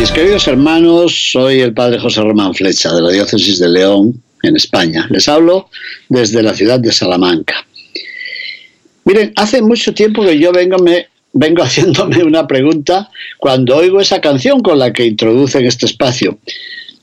Mis 0.00 0.12
queridos 0.12 0.48
hermanos, 0.48 1.30
soy 1.30 1.60
el 1.60 1.74
padre 1.74 1.98
José 1.98 2.22
Román 2.22 2.54
Flecha 2.54 2.90
de 2.90 3.02
la 3.02 3.10
Diócesis 3.10 3.58
de 3.58 3.68
León, 3.68 4.22
en 4.42 4.56
España. 4.56 5.06
Les 5.10 5.28
hablo 5.28 5.68
desde 6.08 6.42
la 6.42 6.54
ciudad 6.54 6.80
de 6.80 6.90
Salamanca. 6.90 7.66
Miren, 9.04 9.34
hace 9.36 9.60
mucho 9.60 9.92
tiempo 9.92 10.24
que 10.24 10.38
yo 10.38 10.52
vengo, 10.52 10.78
vengo 11.34 11.62
haciéndome 11.62 12.24
una 12.24 12.46
pregunta 12.46 13.10
cuando 13.36 13.76
oigo 13.76 14.00
esa 14.00 14.22
canción 14.22 14.60
con 14.60 14.78
la 14.78 14.90
que 14.90 15.04
introducen 15.04 15.66
este 15.66 15.84
espacio. 15.84 16.38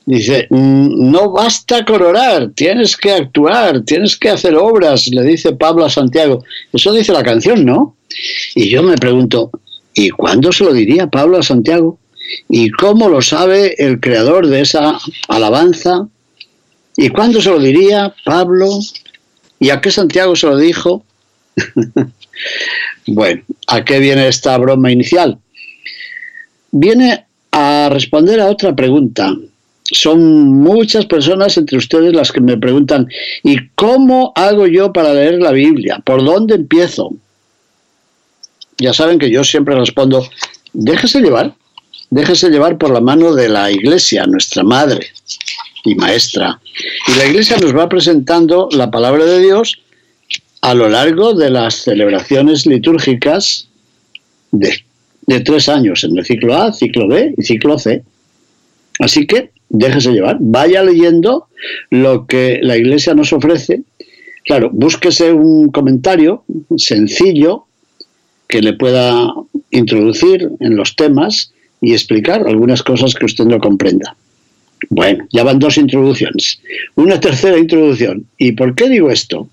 Dice, 0.04 0.48
mm, 0.50 1.12
no 1.12 1.30
basta 1.30 1.84
con 1.84 2.02
orar, 2.02 2.50
tienes 2.56 2.96
que 2.96 3.12
actuar, 3.12 3.82
tienes 3.82 4.16
que 4.16 4.30
hacer 4.30 4.56
obras, 4.56 5.06
le 5.06 5.22
dice 5.22 5.52
Pablo 5.52 5.84
a 5.84 5.90
Santiago. 5.90 6.42
Eso 6.72 6.92
dice 6.92 7.12
la 7.12 7.22
canción, 7.22 7.64
¿no? 7.64 7.94
Y 8.56 8.68
yo 8.68 8.82
me 8.82 8.96
pregunto, 8.96 9.52
¿y 9.94 10.10
cuándo 10.10 10.50
se 10.50 10.64
lo 10.64 10.72
diría 10.72 11.06
Pablo 11.06 11.38
a 11.38 11.44
Santiago? 11.44 11.96
¿Y 12.48 12.70
cómo 12.70 13.08
lo 13.08 13.22
sabe 13.22 13.74
el 13.78 14.00
creador 14.00 14.46
de 14.46 14.60
esa 14.60 14.98
alabanza? 15.28 16.08
¿Y 16.96 17.10
cuándo 17.10 17.40
se 17.40 17.50
lo 17.50 17.58
diría 17.58 18.14
Pablo? 18.24 18.80
¿Y 19.60 19.70
a 19.70 19.80
qué 19.80 19.90
Santiago 19.90 20.36
se 20.36 20.46
lo 20.46 20.56
dijo? 20.56 21.04
bueno, 23.06 23.42
¿a 23.66 23.84
qué 23.84 23.98
viene 23.98 24.28
esta 24.28 24.56
broma 24.58 24.90
inicial? 24.90 25.38
Viene 26.70 27.26
a 27.50 27.88
responder 27.90 28.40
a 28.40 28.46
otra 28.46 28.74
pregunta. 28.74 29.34
Son 29.84 30.52
muchas 30.58 31.06
personas 31.06 31.56
entre 31.56 31.78
ustedes 31.78 32.14
las 32.14 32.30
que 32.30 32.40
me 32.40 32.58
preguntan, 32.58 33.08
¿y 33.42 33.68
cómo 33.70 34.32
hago 34.34 34.66
yo 34.66 34.92
para 34.92 35.14
leer 35.14 35.40
la 35.40 35.52
Biblia? 35.52 36.02
¿Por 36.04 36.24
dónde 36.24 36.56
empiezo? 36.56 37.14
Ya 38.76 38.92
saben 38.92 39.18
que 39.18 39.30
yo 39.30 39.42
siempre 39.44 39.74
respondo, 39.74 40.28
déjese 40.72 41.20
llevar, 41.20 41.54
déjese 42.10 42.50
llevar 42.50 42.78
por 42.78 42.90
la 42.90 43.00
mano 43.00 43.34
de 43.34 43.48
la 43.48 43.70
iglesia, 43.70 44.26
nuestra 44.26 44.62
madre 44.62 45.08
y 45.84 45.94
maestra. 45.94 46.60
Y 47.08 47.18
la 47.18 47.26
iglesia 47.26 47.56
nos 47.58 47.76
va 47.76 47.88
presentando 47.88 48.68
la 48.72 48.90
palabra 48.90 49.24
de 49.24 49.40
Dios 49.40 49.78
a 50.60 50.74
lo 50.74 50.88
largo 50.88 51.34
de 51.34 51.50
las 51.50 51.76
celebraciones 51.76 52.66
litúrgicas 52.66 53.68
de, 54.50 54.82
de, 55.26 55.40
tres 55.40 55.68
años, 55.68 56.02
en 56.04 56.18
el 56.18 56.24
ciclo 56.24 56.56
A, 56.56 56.72
ciclo 56.72 57.06
B 57.06 57.34
y 57.36 57.42
ciclo 57.42 57.78
C. 57.78 58.02
Así 58.98 59.26
que 59.26 59.50
déjese 59.68 60.12
llevar, 60.12 60.38
vaya 60.40 60.82
leyendo 60.82 61.46
lo 61.90 62.26
que 62.26 62.58
la 62.62 62.76
iglesia 62.76 63.14
nos 63.14 63.32
ofrece. 63.32 63.82
Claro, 64.44 64.70
búsquese 64.72 65.32
un 65.32 65.70
comentario 65.70 66.44
sencillo 66.76 67.66
que 68.48 68.62
le 68.62 68.72
pueda 68.72 69.28
introducir 69.70 70.48
en 70.60 70.74
los 70.74 70.96
temas 70.96 71.52
y 71.80 71.92
explicar 71.92 72.46
algunas 72.46 72.82
cosas 72.82 73.14
que 73.14 73.26
usted 73.26 73.44
no 73.44 73.58
comprenda. 73.58 74.16
Bueno, 74.90 75.26
ya 75.32 75.44
van 75.44 75.58
dos 75.58 75.76
introducciones. 75.76 76.60
Una 76.94 77.20
tercera 77.20 77.58
introducción. 77.58 78.26
¿Y 78.36 78.52
por 78.52 78.74
qué 78.74 78.88
digo 78.88 79.10
esto? 79.10 79.48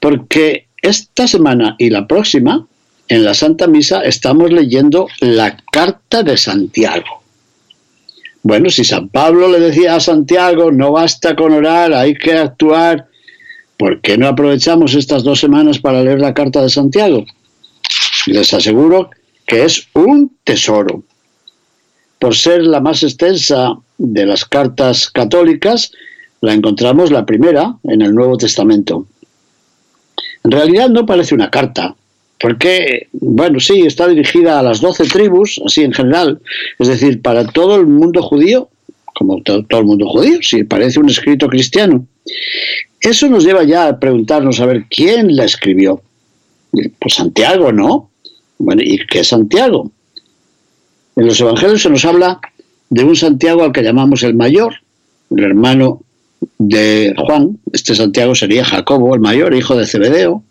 Porque 0.00 0.66
esta 0.80 1.26
semana 1.26 1.76
y 1.78 1.90
la 1.90 2.06
próxima, 2.06 2.66
en 3.08 3.24
la 3.24 3.34
Santa 3.34 3.66
Misa, 3.66 4.02
estamos 4.02 4.52
leyendo 4.52 5.08
la 5.20 5.56
Carta 5.72 6.22
de 6.22 6.36
Santiago. 6.36 7.22
Bueno, 8.42 8.70
si 8.70 8.82
San 8.82 9.08
Pablo 9.08 9.48
le 9.48 9.60
decía 9.60 9.94
a 9.94 10.00
Santiago, 10.00 10.72
no 10.72 10.92
basta 10.92 11.36
con 11.36 11.52
orar, 11.52 11.92
hay 11.92 12.14
que 12.14 12.32
actuar, 12.32 13.06
¿por 13.76 14.00
qué 14.00 14.18
no 14.18 14.26
aprovechamos 14.26 14.94
estas 14.94 15.22
dos 15.22 15.38
semanas 15.38 15.78
para 15.78 16.02
leer 16.02 16.20
la 16.20 16.34
Carta 16.34 16.60
de 16.60 16.68
Santiago? 16.68 17.24
Les 18.26 18.52
aseguro 18.52 19.10
que 19.46 19.64
es 19.64 19.86
un 19.94 20.36
tesoro 20.42 21.04
por 22.22 22.36
ser 22.36 22.62
la 22.62 22.78
más 22.78 23.02
extensa 23.02 23.76
de 23.98 24.24
las 24.24 24.44
cartas 24.44 25.10
católicas, 25.10 25.90
la 26.40 26.54
encontramos 26.54 27.10
la 27.10 27.26
primera 27.26 27.74
en 27.82 28.00
el 28.00 28.14
Nuevo 28.14 28.36
Testamento. 28.36 29.08
En 30.44 30.52
realidad 30.52 30.88
no 30.88 31.04
parece 31.04 31.34
una 31.34 31.50
carta, 31.50 31.96
porque, 32.38 33.08
bueno, 33.10 33.58
sí, 33.58 33.80
está 33.80 34.06
dirigida 34.06 34.60
a 34.60 34.62
las 34.62 34.80
doce 34.80 35.02
tribus, 35.02 35.60
así 35.66 35.82
en 35.82 35.92
general, 35.92 36.40
es 36.78 36.86
decir, 36.86 37.20
para 37.22 37.44
todo 37.44 37.74
el 37.74 37.88
mundo 37.88 38.22
judío, 38.22 38.68
como 39.16 39.42
todo, 39.42 39.64
el 39.68 39.84
mundo 39.84 40.06
judío, 40.06 40.38
sí, 40.42 40.62
parece 40.62 41.00
un 41.00 41.10
escrito 41.10 41.48
cristiano. 41.48 42.06
Eso 43.00 43.28
nos 43.28 43.44
lleva 43.44 43.64
ya 43.64 43.88
a 43.88 43.98
preguntarnos 43.98 44.60
a 44.60 44.66
ver 44.66 44.84
quién 44.88 45.34
la 45.34 45.42
escribió. 45.42 46.00
Pues 46.70 47.14
Santiago, 47.14 47.72
¿no? 47.72 48.10
Bueno, 48.58 48.80
¿y 48.84 49.04
qué 49.08 49.24
Santiago? 49.24 49.90
En 51.16 51.26
los 51.26 51.40
evangelios 51.40 51.82
se 51.82 51.90
nos 51.90 52.04
habla 52.04 52.40
de 52.88 53.04
un 53.04 53.16
Santiago 53.16 53.62
al 53.62 53.72
que 53.72 53.82
llamamos 53.82 54.22
el 54.22 54.34
mayor, 54.34 54.74
el 55.30 55.44
hermano 55.44 56.02
de 56.58 57.14
Juan. 57.16 57.58
Este 57.72 57.94
Santiago 57.94 58.34
sería 58.34 58.64
Jacobo, 58.64 59.14
el 59.14 59.20
mayor, 59.20 59.54
hijo 59.54 59.76
de 59.76 59.86
Zebedeo, 59.86 60.42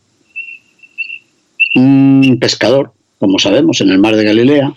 un 1.76 2.38
pescador, 2.40 2.94
como 3.20 3.40
sabemos, 3.40 3.82
en 3.82 3.90
el 3.90 4.00
mar 4.00 4.16
de 4.16 4.24
Galilea. 4.24 4.74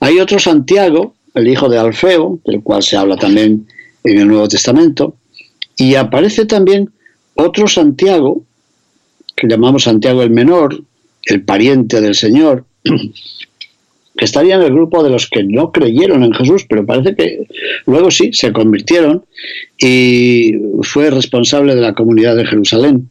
Hay 0.00 0.18
otro 0.20 0.38
Santiago, 0.38 1.14
el 1.34 1.48
hijo 1.48 1.68
de 1.68 1.78
Alfeo, 1.78 2.40
del 2.44 2.62
cual 2.62 2.82
se 2.82 2.96
habla 2.96 3.16
también 3.16 3.66
en 4.04 4.18
el 4.18 4.28
Nuevo 4.28 4.48
Testamento, 4.48 5.14
y 5.76 5.94
aparece 5.94 6.46
también 6.46 6.90
otro 7.34 7.68
Santiago, 7.68 8.42
que 9.36 9.48
llamamos 9.48 9.84
Santiago 9.84 10.22
el 10.22 10.30
Menor, 10.30 10.82
el 11.24 11.42
pariente 11.42 12.00
del 12.00 12.14
Señor, 12.14 12.64
que 14.16 14.24
estaría 14.24 14.56
en 14.56 14.62
el 14.62 14.72
grupo 14.72 15.02
de 15.02 15.10
los 15.10 15.28
que 15.28 15.44
no 15.44 15.72
creyeron 15.72 16.22
en 16.24 16.32
Jesús, 16.32 16.66
pero 16.68 16.84
parece 16.84 17.14
que 17.14 17.46
luego 17.86 18.10
sí, 18.10 18.32
se 18.32 18.52
convirtieron 18.52 19.24
y 19.78 20.54
fue 20.82 21.10
responsable 21.10 21.74
de 21.74 21.80
la 21.80 21.94
comunidad 21.94 22.36
de 22.36 22.46
Jerusalén. 22.46 23.08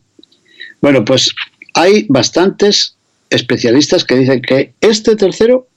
Bueno, 0.82 1.06
pues 1.06 1.34
hay 1.74 2.06
bastantes 2.10 2.96
especialistas 3.30 4.04
que 4.04 4.16
dicen 4.16 4.42
que 4.42 4.74
este 4.82 5.16
tercero 5.16 5.68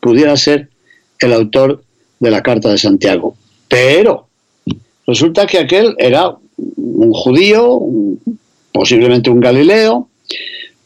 pudiera 0.00 0.36
ser 0.36 0.68
el 1.20 1.32
autor 1.32 1.82
de 2.20 2.30
la 2.30 2.42
carta 2.42 2.70
de 2.70 2.78
Santiago. 2.78 3.36
Pero 3.68 4.28
resulta 5.06 5.46
que 5.46 5.58
aquel 5.58 5.94
era 5.98 6.36
un 6.76 7.12
judío, 7.12 7.80
posiblemente 8.72 9.30
un 9.30 9.40
galileo, 9.40 10.08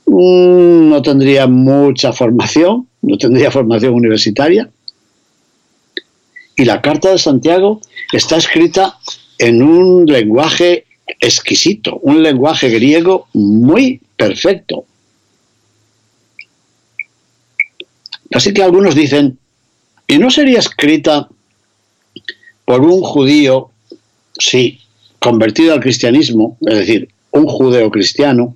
no 0.06 1.02
tendría 1.02 1.46
mucha 1.46 2.12
formación, 2.12 2.86
no 3.06 3.16
tendría 3.16 3.52
formación 3.52 3.94
universitaria. 3.94 4.68
Y 6.56 6.64
la 6.64 6.82
Carta 6.82 7.10
de 7.10 7.18
Santiago 7.18 7.80
está 8.12 8.36
escrita 8.36 8.98
en 9.38 9.62
un 9.62 10.06
lenguaje 10.06 10.86
exquisito, 11.20 11.98
un 12.02 12.22
lenguaje 12.22 12.68
griego 12.68 13.28
muy 13.32 14.00
perfecto. 14.16 14.84
Así 18.32 18.52
que 18.52 18.64
algunos 18.64 18.96
dicen, 18.96 19.38
¿y 20.08 20.18
no 20.18 20.30
sería 20.30 20.58
escrita 20.58 21.28
por 22.64 22.80
un 22.80 23.02
judío, 23.02 23.70
sí, 24.36 24.80
convertido 25.20 25.74
al 25.74 25.80
cristianismo, 25.80 26.58
es 26.62 26.74
decir, 26.78 27.08
un 27.30 27.46
judeo 27.46 27.88
cristiano, 27.90 28.55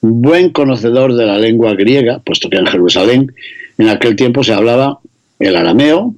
buen 0.00 0.50
conocedor 0.50 1.14
de 1.14 1.26
la 1.26 1.38
lengua 1.38 1.74
griega, 1.74 2.20
puesto 2.20 2.48
que 2.48 2.56
en 2.56 2.66
Jerusalén 2.66 3.34
en 3.78 3.88
aquel 3.88 4.16
tiempo 4.16 4.44
se 4.44 4.52
hablaba 4.52 4.98
el 5.38 5.56
arameo, 5.56 6.14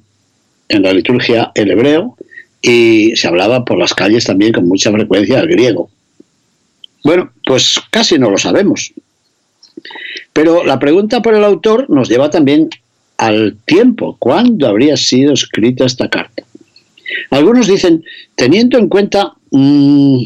en 0.69 0.83
la 0.83 0.93
liturgia 0.93 1.51
el 1.55 1.71
hebreo, 1.71 2.17
y 2.61 3.15
se 3.15 3.27
hablaba 3.27 3.65
por 3.65 3.77
las 3.77 3.93
calles 3.93 4.25
también 4.25 4.53
con 4.53 4.67
mucha 4.67 4.91
frecuencia 4.91 5.39
el 5.39 5.47
griego. 5.47 5.89
Bueno, 7.03 7.31
pues 7.45 7.79
casi 7.89 8.17
no 8.17 8.29
lo 8.29 8.37
sabemos. 8.37 8.93
Pero 10.31 10.63
la 10.63 10.79
pregunta 10.79 11.21
por 11.21 11.35
el 11.35 11.43
autor 11.43 11.89
nos 11.89 12.09
lleva 12.09 12.29
también 12.29 12.69
al 13.17 13.57
tiempo. 13.65 14.15
¿Cuándo 14.17 14.67
habría 14.67 14.95
sido 14.97 15.33
escrita 15.33 15.85
esta 15.85 16.09
carta? 16.09 16.43
Algunos 17.29 17.67
dicen, 17.67 18.03
teniendo 18.35 18.77
en 18.77 18.87
cuenta 18.87 19.33
mmm, 19.51 20.23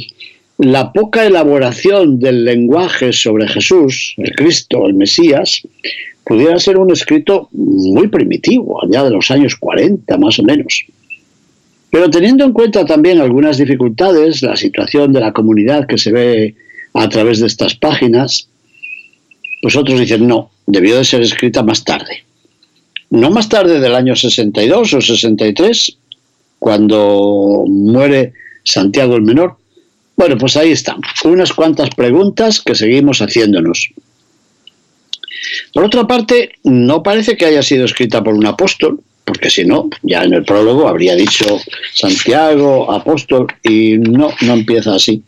la 0.57 0.91
poca 0.91 1.25
elaboración 1.25 2.19
del 2.19 2.43
lenguaje 2.43 3.13
sobre 3.13 3.47
Jesús, 3.47 4.15
el 4.17 4.35
Cristo, 4.35 4.87
el 4.87 4.95
Mesías, 4.95 5.61
pudiera 6.23 6.59
ser 6.59 6.77
un 6.77 6.91
escrito 6.91 7.49
muy 7.51 8.07
primitivo, 8.07 8.83
allá 8.83 9.03
de 9.03 9.11
los 9.11 9.29
años 9.31 9.55
40 9.55 10.17
más 10.17 10.39
o 10.39 10.43
menos. 10.43 10.85
Pero 11.89 12.09
teniendo 12.09 12.43
en 12.43 12.53
cuenta 12.53 12.85
también 12.85 13.19
algunas 13.19 13.57
dificultades, 13.57 14.41
la 14.41 14.57
situación 14.57 15.13
de 15.13 15.21
la 15.21 15.31
comunidad 15.31 15.87
que 15.87 15.97
se 15.97 16.11
ve 16.11 16.55
a 16.93 17.07
través 17.07 17.39
de 17.39 17.47
estas 17.47 17.75
páginas, 17.75 18.49
pues 19.61 19.75
otros 19.75 19.99
dicen, 19.99 20.27
no, 20.27 20.51
debió 20.65 20.97
de 20.97 21.05
ser 21.05 21.21
escrita 21.21 21.63
más 21.63 21.83
tarde. 21.83 22.23
No 23.09 23.31
más 23.31 23.47
tarde 23.47 23.79
del 23.79 23.95
año 23.95 24.15
62 24.15 24.93
o 24.93 25.01
63, 25.01 25.97
cuando 26.59 27.63
muere 27.67 28.33
Santiago 28.63 29.15
el 29.15 29.21
Menor. 29.21 29.55
Bueno, 30.17 30.35
pues 30.35 30.57
ahí 30.57 30.71
están, 30.71 30.97
unas 31.25 31.53
cuantas 31.53 31.91
preguntas 31.91 32.59
que 32.59 32.73
seguimos 32.73 33.19
haciéndonos. 33.19 33.91
Por 35.71 35.83
otra 35.83 36.07
parte, 36.07 36.53
no 36.63 37.03
parece 37.03 37.37
que 37.37 37.45
haya 37.45 37.61
sido 37.61 37.85
escrita 37.85 38.23
por 38.23 38.33
un 38.33 38.47
apóstol, 38.47 38.99
porque 39.23 39.51
si 39.51 39.63
no, 39.63 39.89
ya 40.01 40.23
en 40.23 40.33
el 40.33 40.43
prólogo 40.43 40.87
habría 40.87 41.15
dicho 41.15 41.59
Santiago, 41.93 42.91
apóstol, 42.91 43.45
y 43.61 43.99
no, 43.99 44.31
no 44.41 44.53
empieza 44.53 44.95
así. 44.95 45.21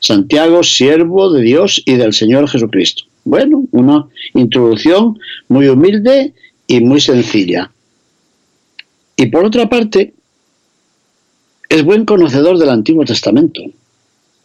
Santiago, 0.00 0.62
siervo 0.62 1.32
de 1.32 1.40
Dios 1.40 1.82
y 1.86 1.94
del 1.94 2.12
Señor 2.12 2.46
Jesucristo. 2.46 3.04
Bueno, 3.24 3.64
una 3.70 4.06
introducción 4.34 5.18
muy 5.48 5.68
humilde 5.68 6.34
y 6.66 6.80
muy 6.80 7.00
sencilla. 7.00 7.70
Y 9.16 9.26
por 9.26 9.46
otra 9.46 9.70
parte, 9.70 10.12
es 11.70 11.82
buen 11.82 12.04
conocedor 12.04 12.58
del 12.58 12.68
Antiguo 12.68 13.06
Testamento. 13.06 13.62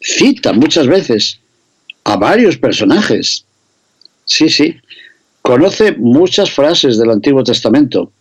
Cita 0.02 0.54
muchas 0.54 0.88
veces 0.88 1.40
a 2.04 2.18
varios 2.18 2.58
personajes. 2.58 3.46
Sí, 4.26 4.50
sí. 4.50 4.76
Conoce 5.42 5.94
muchas 5.94 6.52
frases 6.52 6.98
del 6.98 7.12
Antiguo 7.12 7.44
Testamento. 7.44 8.12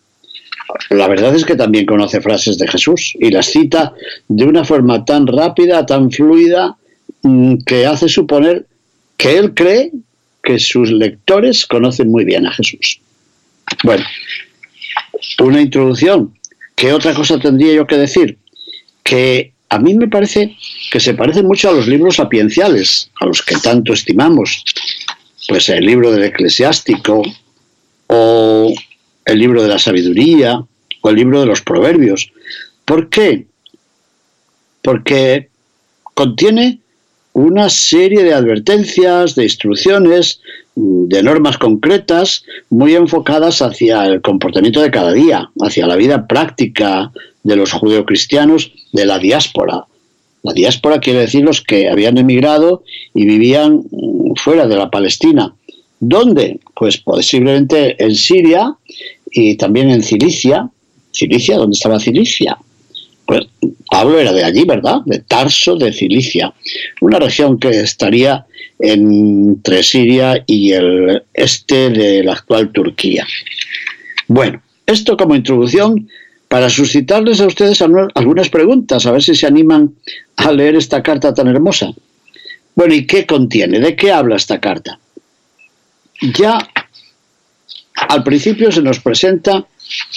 La 0.90 1.08
verdad 1.08 1.34
es 1.34 1.44
que 1.44 1.56
también 1.56 1.86
conoce 1.86 2.20
frases 2.20 2.58
de 2.58 2.69
Jesús 2.69 3.14
y 3.19 3.30
las 3.30 3.46
cita 3.46 3.94
de 4.28 4.44
una 4.44 4.64
forma 4.64 5.04
tan 5.04 5.26
rápida, 5.26 5.86
tan 5.86 6.10
fluida, 6.10 6.76
mm, 7.22 7.58
que 7.66 7.86
hace 7.86 8.08
suponer 8.08 8.66
que 9.16 9.38
él 9.38 9.54
cree 9.54 9.92
que 10.42 10.58
sus 10.58 10.90
lectores 10.90 11.66
conocen 11.66 12.10
muy 12.10 12.24
bien 12.24 12.46
a 12.46 12.52
Jesús. 12.52 13.00
Bueno, 13.82 14.04
una 15.40 15.60
introducción. 15.60 16.34
¿Qué 16.74 16.92
otra 16.92 17.14
cosa 17.14 17.38
tendría 17.38 17.74
yo 17.74 17.86
que 17.86 17.96
decir? 17.96 18.38
Que 19.02 19.52
a 19.70 19.79
mí 19.79 19.94
me 19.94 20.09
parece 20.09 20.56
que 20.91 21.00
se 21.00 21.15
parece 21.15 21.43
mucho 21.43 21.69
a 21.69 21.73
los 21.73 21.87
libros 21.87 22.17
sapienciales, 22.17 23.11
a 23.20 23.26
los 23.26 23.43
que 23.43 23.56
tanto 23.56 23.93
estimamos. 23.93 24.65
Pues 25.49 25.69
el 25.69 25.85
libro 25.85 26.11
del 26.11 26.25
eclesiástico, 26.25 27.23
o 28.06 28.75
el 29.25 29.38
libro 29.38 29.62
de 29.62 29.69
la 29.69 29.79
sabiduría, 29.79 30.62
o 31.00 31.11
el 31.11 31.17
libro 31.17 31.41
de 31.41 31.47
los 31.47 31.62
proverbios. 31.62 32.32
¿Por 32.85 33.09
qué? 33.11 33.47
Porque 34.82 35.50
contiene 36.15 36.81
una 37.35 37.69
serie 37.69 38.25
de 38.25 38.35
advertencias, 38.35 39.35
de 39.35 39.44
instrucciones, 39.44 40.41
de 40.80 41.22
normas 41.22 41.58
concretas 41.58 42.44
muy 42.70 42.94
enfocadas 42.94 43.62
hacia 43.62 44.06
el 44.06 44.22
comportamiento 44.22 44.80
de 44.80 44.90
cada 44.90 45.12
día, 45.12 45.50
hacia 45.60 45.86
la 45.86 45.96
vida 45.96 46.26
práctica 46.26 47.10
de 47.42 47.56
los 47.56 47.72
judeocristianos 47.72 48.72
de 48.92 49.06
la 49.06 49.19
diáspora. 49.19 49.86
La 50.42 50.52
diáspora 50.52 51.00
quiere 51.00 51.20
decir 51.20 51.42
los 51.42 51.62
que 51.62 51.88
habían 51.88 52.16
emigrado 52.16 52.84
y 53.12 53.26
vivían 53.26 53.82
mm, 53.90 54.34
fuera 54.36 54.69
de 54.69 54.76
la 54.76 54.88
Palestina. 54.90 55.54
¿Dónde? 55.98 56.60
Pues 56.76 56.98
posiblemente 56.98 58.02
en 58.02 58.14
Siria 58.14 58.76
y 59.32 59.56
también 59.56 59.90
en 59.90 60.02
Cilicia. 60.02 60.70
¿Cilicia? 61.10 61.56
¿Dónde 61.56 61.74
estaba 61.74 61.98
Cilicia? 61.98 62.56
Pues 63.28 63.42
Pablo 63.90 64.19
era 64.19 64.32
de 64.32 64.42
allí, 64.42 64.64
¿verdad? 64.64 65.02
De 65.04 65.19
Tarso 65.19 65.76
de 65.76 65.92
Cilicia, 65.92 66.54
una 67.02 67.19
región 67.19 67.58
que 67.58 67.69
estaría 67.69 68.46
entre 68.78 69.82
Siria 69.82 70.42
y 70.46 70.72
el 70.72 71.22
este 71.34 71.90
de 71.90 72.25
la 72.25 72.32
actual 72.32 72.72
Turquía. 72.72 73.26
Bueno, 74.28 74.62
esto 74.86 75.14
como 75.19 75.36
introducción 75.36 76.08
para 76.48 76.70
suscitarles 76.70 77.42
a 77.42 77.46
ustedes 77.48 77.82
algunas 77.82 78.48
preguntas, 78.48 79.04
a 79.04 79.12
ver 79.12 79.22
si 79.22 79.34
se 79.34 79.46
animan 79.46 79.92
a 80.36 80.50
leer 80.50 80.76
esta 80.76 81.02
carta 81.02 81.34
tan 81.34 81.48
hermosa. 81.48 81.92
Bueno, 82.74 82.94
¿y 82.94 83.06
qué 83.06 83.26
contiene? 83.26 83.78
¿De 83.78 83.94
qué 83.94 84.10
habla 84.10 84.36
esta 84.36 84.58
carta? 84.58 84.98
Ya 86.34 86.56
al 88.08 88.24
principio 88.24 88.72
se 88.72 88.81
nos 88.81 89.00
presenta 89.00 89.66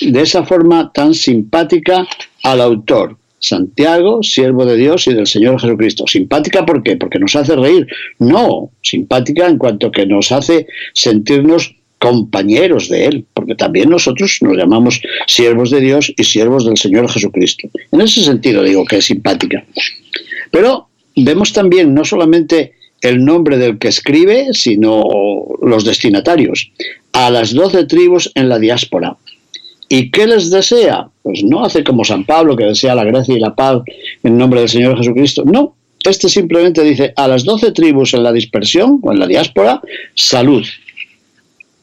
de 0.02 0.22
esa 0.22 0.44
forma 0.44 0.92
tan 0.94 1.14
simpática 1.14 2.08
al 2.44 2.62
autor, 2.62 3.18
Santiago, 3.40 4.22
siervo 4.22 4.66
de 4.66 4.78
Dios 4.78 5.08
y 5.08 5.14
del 5.14 5.28
Señor 5.28 5.60
Jesucristo. 5.60 6.06
¿Simpática 6.08 6.66
por 6.66 6.84
qué? 6.84 6.96
Porque 6.96 7.20
nos 7.20 7.36
hace 7.36 7.56
reír. 7.56 7.88
No, 8.20 8.72
simpática 8.82 9.48
en 9.48 9.58
cuanto 9.58 9.92
que 9.92 10.06
nos 10.06 10.32
hace 10.32 10.68
sentirnos 10.94 11.76
compañeros 11.98 12.90
de 12.90 13.06
Él, 13.06 13.26
porque 13.34 13.56
también 13.56 13.90
nosotros 13.90 14.40
nos 14.42 14.58
llamamos 14.58 15.02
siervos 15.28 15.70
de 15.70 15.82
Dios 15.82 16.12
y 16.18 16.24
siervos 16.24 16.66
del 16.66 16.78
Señor 16.78 17.10
Jesucristo. 17.10 17.70
En 17.92 18.02
ese 18.02 18.24
sentido 18.24 18.64
digo 18.64 18.86
que 18.86 18.98
es 18.98 19.06
simpática. 19.06 19.64
Pero 20.50 20.88
vemos 21.16 21.54
también 21.54 21.94
no 21.94 22.04
solamente 22.04 22.74
el 23.02 23.24
nombre 23.24 23.58
del 23.58 23.78
que 23.78 23.88
escribe, 23.88 24.48
sino 24.54 25.04
los 25.62 25.86
destinatarios, 25.86 26.72
a 27.14 27.30
las 27.30 27.54
doce 27.54 27.86
tribus 27.86 28.32
en 28.36 28.50
la 28.50 28.60
diáspora. 28.60 29.18
¿Y 29.94 30.10
qué 30.10 30.26
les 30.26 30.50
desea? 30.50 31.10
Pues 31.22 31.44
no 31.44 31.66
hace 31.66 31.84
como 31.84 32.06
San 32.06 32.24
Pablo, 32.24 32.56
que 32.56 32.64
desea 32.64 32.96
la 32.96 33.04
gracia 33.04 33.36
y 33.36 33.42
la 33.42 33.54
paz 33.54 33.82
en 34.24 34.38
nombre 34.38 34.62
del 34.62 34.70
Señor 34.70 34.98
Jesucristo. 34.98 35.44
No, 35.44 35.76
este 36.06 36.30
simplemente 36.30 36.82
dice 36.82 37.12
a 37.18 37.28
las 37.28 37.44
doce 37.44 37.74
tribus 37.74 38.14
en 38.14 38.24
la 38.24 38.32
dispersión 38.32 39.02
o 39.04 39.12
en 39.12 39.20
la 39.20 39.28
diáspora, 39.28 39.82
salud. 40.16 40.66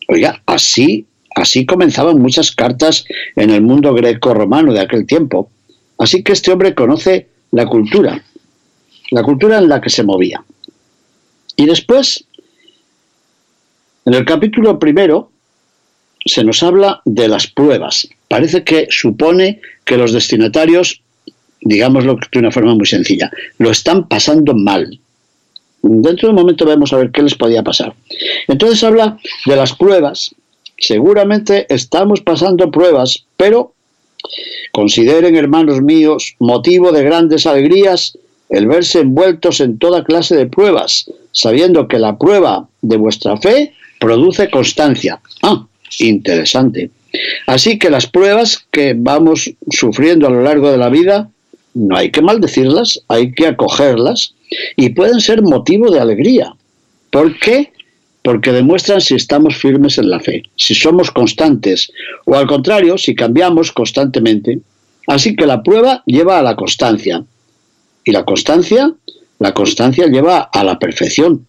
Oiga, 0.08 0.40
así, 0.46 1.04
así 1.36 1.66
comenzaban 1.66 2.18
muchas 2.18 2.50
cartas 2.50 3.04
en 3.36 3.50
el 3.50 3.60
mundo 3.60 3.92
greco-romano 3.92 4.72
de 4.72 4.80
aquel 4.80 5.06
tiempo. 5.06 5.50
Así 5.98 6.22
que 6.22 6.32
este 6.32 6.50
hombre 6.50 6.74
conoce 6.74 7.28
la 7.50 7.66
cultura, 7.66 8.24
la 9.10 9.22
cultura 9.22 9.58
en 9.58 9.68
la 9.68 9.82
que 9.82 9.90
se 9.90 10.02
movía. 10.02 10.42
Y 11.56 11.66
después, 11.66 12.24
en 14.06 14.14
el 14.14 14.24
capítulo 14.24 14.78
primero, 14.78 15.30
se 16.24 16.44
nos 16.44 16.62
habla 16.62 17.00
de 17.04 17.28
las 17.28 17.46
pruebas. 17.46 18.08
Parece 18.28 18.64
que 18.64 18.86
supone 18.90 19.60
que 19.84 19.96
los 19.96 20.12
destinatarios, 20.12 21.00
digámoslo 21.60 22.18
de 22.32 22.38
una 22.38 22.52
forma 22.52 22.74
muy 22.74 22.86
sencilla, 22.86 23.30
lo 23.58 23.70
están 23.70 24.08
pasando 24.08 24.54
mal. 24.54 24.98
Dentro 25.82 26.28
de 26.28 26.34
un 26.34 26.40
momento 26.40 26.66
vamos 26.66 26.92
a 26.92 26.98
ver 26.98 27.10
qué 27.10 27.22
les 27.22 27.34
podía 27.34 27.62
pasar. 27.62 27.94
Entonces 28.48 28.82
habla 28.82 29.18
de 29.46 29.56
las 29.56 29.74
pruebas. 29.74 30.34
Seguramente 30.76 31.66
estamos 31.72 32.20
pasando 32.20 32.70
pruebas, 32.70 33.24
pero 33.36 33.74
consideren, 34.72 35.36
hermanos 35.36 35.80
míos, 35.80 36.34
motivo 36.38 36.92
de 36.92 37.02
grandes 37.02 37.46
alegrías 37.46 38.18
el 38.48 38.66
verse 38.66 39.00
envueltos 39.00 39.60
en 39.60 39.78
toda 39.78 40.04
clase 40.04 40.34
de 40.36 40.46
pruebas, 40.46 41.10
sabiendo 41.32 41.86
que 41.86 41.98
la 41.98 42.16
prueba 42.16 42.68
de 42.80 42.96
vuestra 42.96 43.36
fe 43.36 43.74
produce 44.00 44.50
constancia. 44.50 45.20
Ah, 45.42 45.66
interesante. 46.00 46.90
Así 47.46 47.78
que 47.78 47.90
las 47.90 48.06
pruebas 48.06 48.66
que 48.70 48.94
vamos 48.96 49.50
sufriendo 49.70 50.26
a 50.26 50.30
lo 50.30 50.42
largo 50.42 50.70
de 50.70 50.78
la 50.78 50.88
vida, 50.88 51.30
no 51.74 51.96
hay 51.96 52.10
que 52.10 52.22
maldecirlas, 52.22 53.00
hay 53.08 53.32
que 53.32 53.46
acogerlas 53.46 54.34
y 54.76 54.90
pueden 54.90 55.20
ser 55.20 55.42
motivo 55.42 55.90
de 55.90 56.00
alegría. 56.00 56.54
¿Por 57.10 57.38
qué? 57.38 57.72
Porque 58.22 58.52
demuestran 58.52 59.00
si 59.00 59.14
estamos 59.14 59.56
firmes 59.56 59.96
en 59.98 60.10
la 60.10 60.20
fe, 60.20 60.42
si 60.56 60.74
somos 60.74 61.10
constantes 61.10 61.90
o 62.26 62.34
al 62.34 62.46
contrario, 62.46 62.98
si 62.98 63.14
cambiamos 63.14 63.72
constantemente. 63.72 64.60
Así 65.06 65.34
que 65.34 65.46
la 65.46 65.62
prueba 65.62 66.02
lleva 66.04 66.38
a 66.38 66.42
la 66.42 66.54
constancia. 66.54 67.24
Y 68.04 68.12
la 68.12 68.24
constancia, 68.24 68.92
la 69.38 69.54
constancia 69.54 70.06
lleva 70.06 70.50
a 70.52 70.64
la 70.64 70.78
perfección. 70.78 71.46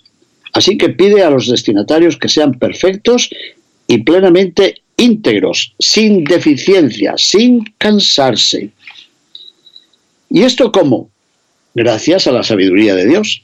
Así 0.53 0.77
que 0.77 0.89
pide 0.89 1.23
a 1.23 1.29
los 1.29 1.49
destinatarios 1.49 2.17
que 2.17 2.29
sean 2.29 2.53
perfectos 2.53 3.29
y 3.89 4.03
plenamente 4.03 4.83
íntegros, 4.97 5.73
sin 5.79 6.23
deficiencia, 6.23 7.15
sin 7.17 7.65
cansarse. 7.79 8.69
¿Y 10.29 10.43
esto 10.43 10.71
cómo? 10.71 11.09
Gracias 11.73 12.27
a 12.27 12.31
la 12.31 12.43
sabiduría 12.43 12.93
de 12.93 13.07
Dios. 13.07 13.41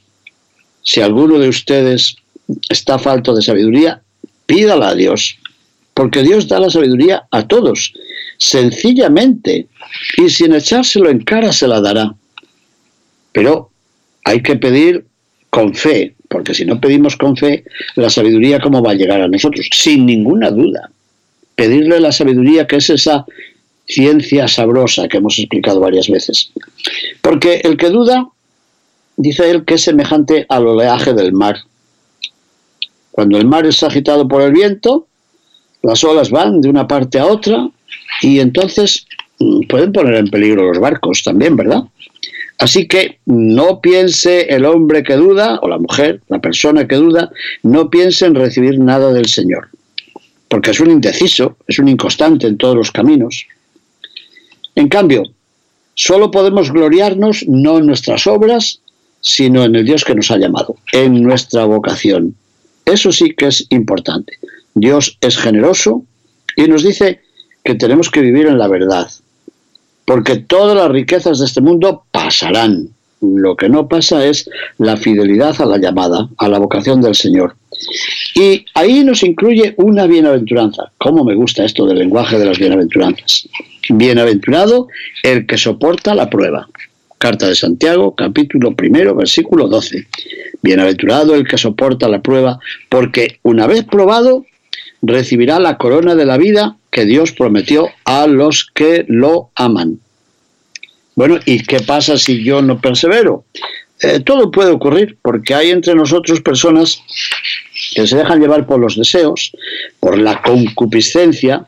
Si 0.82 1.00
alguno 1.00 1.40
de 1.40 1.48
ustedes 1.48 2.14
está 2.68 2.96
falto 2.96 3.34
de 3.34 3.42
sabiduría, 3.42 4.02
pídala 4.46 4.90
a 4.90 4.94
Dios, 4.94 5.36
porque 5.94 6.22
Dios 6.22 6.46
da 6.46 6.60
la 6.60 6.70
sabiduría 6.70 7.26
a 7.32 7.48
todos, 7.48 7.92
sencillamente, 8.38 9.66
y 10.16 10.30
sin 10.30 10.54
echárselo 10.54 11.10
en 11.10 11.24
cara 11.24 11.52
se 11.52 11.66
la 11.66 11.80
dará. 11.80 12.14
Pero 13.32 13.70
hay 14.24 14.42
que 14.42 14.54
pedir 14.54 15.06
con 15.50 15.74
fe, 15.74 16.14
porque 16.36 16.52
si 16.52 16.66
no 16.66 16.78
pedimos 16.78 17.16
con 17.16 17.34
fe, 17.34 17.64
la 17.94 18.10
sabiduría 18.10 18.60
cómo 18.60 18.82
va 18.82 18.90
a 18.90 18.94
llegar 18.94 19.22
a 19.22 19.26
nosotros, 19.26 19.70
sin 19.72 20.04
ninguna 20.04 20.50
duda. 20.50 20.90
pedirle 21.54 21.98
la 21.98 22.12
sabiduría 22.12 22.66
que 22.66 22.76
es 22.76 22.90
esa 22.90 23.24
ciencia 23.86 24.46
sabrosa 24.46 25.08
que 25.08 25.16
hemos 25.16 25.38
explicado 25.38 25.80
varias 25.80 26.10
veces. 26.10 26.52
Porque 27.22 27.62
el 27.64 27.78
que 27.78 27.88
duda, 27.88 28.28
dice 29.16 29.50
él 29.50 29.64
que 29.64 29.76
es 29.76 29.80
semejante 29.80 30.44
al 30.50 30.66
oleaje 30.66 31.14
del 31.14 31.32
mar. 31.32 31.56
Cuando 33.10 33.38
el 33.38 33.46
mar 33.46 33.64
es 33.64 33.82
agitado 33.82 34.28
por 34.28 34.42
el 34.42 34.52
viento, 34.52 35.06
las 35.82 36.04
olas 36.04 36.28
van 36.28 36.60
de 36.60 36.68
una 36.68 36.86
parte 36.86 37.18
a 37.18 37.24
otra 37.24 37.70
y 38.20 38.40
entonces 38.40 39.06
mm, 39.38 39.68
pueden 39.68 39.90
poner 39.90 40.16
en 40.16 40.28
peligro 40.28 40.64
los 40.64 40.78
barcos 40.78 41.22
también, 41.22 41.56
¿verdad? 41.56 41.84
Así 42.58 42.88
que 42.88 43.18
no 43.26 43.80
piense 43.80 44.46
el 44.54 44.64
hombre 44.64 45.02
que 45.02 45.14
duda, 45.14 45.58
o 45.62 45.68
la 45.68 45.78
mujer, 45.78 46.22
la 46.28 46.38
persona 46.38 46.88
que 46.88 46.96
duda, 46.96 47.30
no 47.62 47.90
piense 47.90 48.24
en 48.26 48.34
recibir 48.34 48.78
nada 48.78 49.12
del 49.12 49.26
Señor, 49.26 49.68
porque 50.48 50.70
es 50.70 50.80
un 50.80 50.90
indeciso, 50.90 51.56
es 51.66 51.78
un 51.78 51.88
inconstante 51.88 52.46
en 52.46 52.56
todos 52.56 52.74
los 52.74 52.90
caminos. 52.90 53.46
En 54.74 54.88
cambio, 54.88 55.24
solo 55.94 56.30
podemos 56.30 56.72
gloriarnos 56.72 57.44
no 57.46 57.78
en 57.78 57.86
nuestras 57.86 58.26
obras, 58.26 58.80
sino 59.20 59.64
en 59.64 59.74
el 59.76 59.84
Dios 59.84 60.04
que 60.04 60.14
nos 60.14 60.30
ha 60.30 60.38
llamado, 60.38 60.76
en 60.92 61.22
nuestra 61.22 61.64
vocación. 61.64 62.34
Eso 62.86 63.12
sí 63.12 63.34
que 63.34 63.48
es 63.48 63.66
importante. 63.70 64.38
Dios 64.74 65.18
es 65.20 65.36
generoso 65.36 66.04
y 66.56 66.62
nos 66.68 66.84
dice 66.84 67.20
que 67.64 67.74
tenemos 67.74 68.10
que 68.10 68.20
vivir 68.20 68.46
en 68.46 68.58
la 68.58 68.68
verdad, 68.68 69.10
porque 70.06 70.36
todas 70.36 70.76
las 70.76 70.88
riquezas 70.88 71.40
de 71.40 71.44
este 71.44 71.60
mundo 71.60 72.04
pasarán. 72.10 72.88
Lo 73.20 73.56
que 73.56 73.68
no 73.68 73.88
pasa 73.88 74.24
es 74.24 74.48
la 74.78 74.96
fidelidad 74.96 75.60
a 75.60 75.66
la 75.66 75.78
llamada, 75.78 76.28
a 76.38 76.48
la 76.48 76.58
vocación 76.58 77.02
del 77.02 77.14
Señor. 77.14 77.56
Y 78.34 78.64
ahí 78.74 79.04
nos 79.04 79.22
incluye 79.22 79.74
una 79.78 80.06
bienaventuranza. 80.06 80.90
¿Cómo 80.98 81.24
me 81.24 81.34
gusta 81.34 81.64
esto 81.64 81.86
del 81.86 81.98
lenguaje 81.98 82.38
de 82.38 82.46
las 82.46 82.58
bienaventuranzas? 82.58 83.48
Bienaventurado 83.88 84.88
el 85.22 85.46
que 85.46 85.58
soporta 85.58 86.14
la 86.14 86.30
prueba. 86.30 86.68
Carta 87.18 87.48
de 87.48 87.54
Santiago, 87.54 88.14
capítulo 88.14 88.74
primero, 88.74 89.14
versículo 89.14 89.68
12. 89.68 90.06
Bienaventurado 90.62 91.34
el 91.34 91.48
que 91.48 91.58
soporta 91.58 92.08
la 92.08 92.20
prueba, 92.20 92.58
porque 92.90 93.38
una 93.42 93.66
vez 93.66 93.84
probado, 93.84 94.44
recibirá 95.02 95.58
la 95.58 95.78
corona 95.78 96.14
de 96.14 96.26
la 96.26 96.36
vida 96.36 96.76
que 96.96 97.04
Dios 97.04 97.32
prometió 97.32 97.90
a 98.06 98.26
los 98.26 98.70
que 98.74 99.04
lo 99.06 99.50
aman. 99.54 100.00
Bueno, 101.14 101.38
¿y 101.44 101.62
qué 101.62 101.80
pasa 101.80 102.16
si 102.16 102.42
yo 102.42 102.62
no 102.62 102.80
persevero? 102.80 103.44
Eh, 104.00 104.20
todo 104.20 104.50
puede 104.50 104.70
ocurrir, 104.70 105.18
porque 105.20 105.54
hay 105.54 105.72
entre 105.72 105.94
nosotros 105.94 106.40
personas 106.40 107.02
que 107.94 108.06
se 108.06 108.16
dejan 108.16 108.40
llevar 108.40 108.66
por 108.66 108.80
los 108.80 108.96
deseos, 108.96 109.52
por 110.00 110.16
la 110.16 110.40
concupiscencia, 110.40 111.66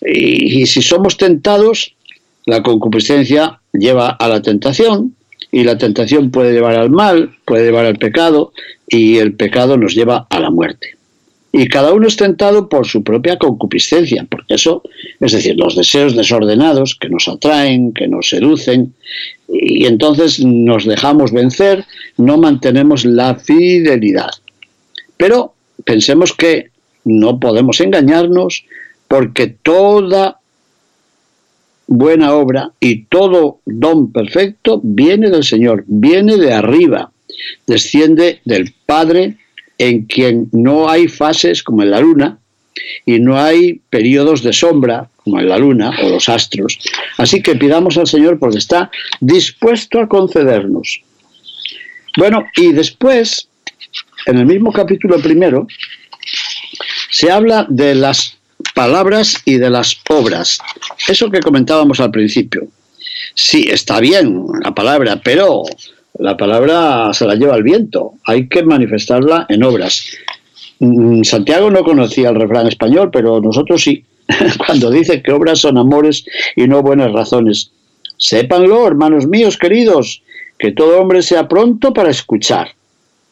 y, 0.00 0.62
y 0.62 0.66
si 0.66 0.80
somos 0.80 1.16
tentados, 1.16 1.96
la 2.44 2.62
concupiscencia 2.62 3.60
lleva 3.72 4.10
a 4.10 4.28
la 4.28 4.42
tentación, 4.42 5.16
y 5.50 5.64
la 5.64 5.76
tentación 5.76 6.30
puede 6.30 6.52
llevar 6.52 6.76
al 6.76 6.90
mal, 6.90 7.36
puede 7.44 7.64
llevar 7.64 7.86
al 7.86 7.98
pecado, 7.98 8.52
y 8.86 9.18
el 9.18 9.32
pecado 9.32 9.76
nos 9.76 9.96
lleva 9.96 10.28
a 10.30 10.38
la 10.38 10.50
muerte. 10.50 10.95
Y 11.52 11.68
cada 11.68 11.92
uno 11.94 12.06
es 12.06 12.16
tentado 12.16 12.68
por 12.68 12.86
su 12.86 13.02
propia 13.02 13.38
concupiscencia, 13.38 14.26
porque 14.30 14.54
eso, 14.54 14.82
es 15.20 15.32
decir, 15.32 15.56
los 15.56 15.74
deseos 15.74 16.14
desordenados 16.14 16.94
que 16.94 17.08
nos 17.08 17.28
atraen, 17.28 17.92
que 17.94 18.08
nos 18.08 18.28
seducen, 18.28 18.92
y 19.48 19.86
entonces 19.86 20.44
nos 20.44 20.84
dejamos 20.84 21.32
vencer, 21.32 21.84
no 22.18 22.36
mantenemos 22.36 23.04
la 23.04 23.36
fidelidad. 23.36 24.30
Pero 25.16 25.54
pensemos 25.84 26.32
que 26.32 26.70
no 27.04 27.38
podemos 27.40 27.80
engañarnos 27.80 28.64
porque 29.08 29.46
toda 29.46 30.40
buena 31.86 32.34
obra 32.34 32.72
y 32.80 33.04
todo 33.04 33.60
don 33.64 34.12
perfecto 34.12 34.80
viene 34.82 35.30
del 35.30 35.44
Señor, 35.44 35.84
viene 35.86 36.36
de 36.36 36.52
arriba, 36.52 37.12
desciende 37.66 38.40
del 38.44 38.74
Padre 38.84 39.36
en 39.78 40.06
quien 40.06 40.48
no 40.52 40.88
hay 40.88 41.08
fases 41.08 41.62
como 41.62 41.82
en 41.82 41.90
la 41.90 42.00
luna 42.00 42.38
y 43.04 43.20
no 43.20 43.38
hay 43.38 43.80
periodos 43.90 44.42
de 44.42 44.52
sombra 44.52 45.08
como 45.24 45.40
en 45.40 45.48
la 45.48 45.58
luna 45.58 45.90
o 46.02 46.08
los 46.08 46.28
astros. 46.28 46.78
Así 47.18 47.42
que 47.42 47.56
pidamos 47.56 47.96
al 47.98 48.06
Señor 48.06 48.38
porque 48.38 48.58
está 48.58 48.90
dispuesto 49.20 50.00
a 50.00 50.08
concedernos. 50.08 51.00
Bueno, 52.16 52.46
y 52.56 52.72
después, 52.72 53.48
en 54.26 54.38
el 54.38 54.46
mismo 54.46 54.72
capítulo 54.72 55.20
primero, 55.20 55.66
se 57.10 57.30
habla 57.30 57.66
de 57.68 57.94
las 57.94 58.38
palabras 58.74 59.42
y 59.44 59.56
de 59.56 59.70
las 59.70 59.98
obras. 60.08 60.58
Eso 61.08 61.30
que 61.30 61.40
comentábamos 61.40 62.00
al 62.00 62.10
principio. 62.10 62.68
Sí, 63.34 63.66
está 63.70 64.00
bien 64.00 64.46
la 64.62 64.74
palabra, 64.74 65.20
pero 65.22 65.64
la 66.18 66.36
palabra 66.36 67.12
se 67.12 67.26
la 67.26 67.34
lleva 67.34 67.56
el 67.56 67.62
viento, 67.62 68.14
hay 68.24 68.48
que 68.48 68.62
manifestarla 68.62 69.46
en 69.48 69.62
obras. 69.62 70.04
Mm, 70.78 71.22
Santiago 71.22 71.70
no 71.70 71.82
conocía 71.82 72.28
el 72.30 72.36
refrán 72.36 72.66
español, 72.66 73.10
pero 73.12 73.40
nosotros 73.40 73.82
sí, 73.82 74.04
cuando 74.66 74.90
dice 74.90 75.22
que 75.22 75.32
obras 75.32 75.60
son 75.60 75.78
amores 75.78 76.24
y 76.54 76.66
no 76.66 76.82
buenas 76.82 77.12
razones. 77.12 77.72
Sépanlo, 78.18 78.86
hermanos 78.86 79.26
míos 79.26 79.58
queridos, 79.58 80.22
que 80.58 80.72
todo 80.72 81.00
hombre 81.00 81.22
sea 81.22 81.48
pronto 81.48 81.92
para 81.92 82.10
escuchar, 82.10 82.68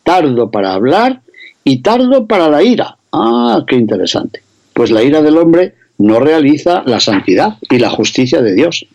tardo 0.02 0.50
para 0.50 0.74
hablar 0.74 1.20
y 1.64 1.80
tardo 1.80 2.26
para 2.26 2.48
la 2.48 2.62
ira. 2.62 2.96
Ah, 3.12 3.64
qué 3.66 3.76
interesante. 3.76 4.42
Pues 4.74 4.90
la 4.90 5.02
ira 5.02 5.22
del 5.22 5.38
hombre 5.38 5.74
no 5.98 6.20
realiza 6.20 6.82
la 6.84 7.00
santidad 7.00 7.56
y 7.70 7.78
la 7.78 7.88
justicia 7.88 8.42
de 8.42 8.54
Dios. 8.54 8.86